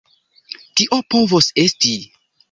[0.79, 1.93] Tio povos esti.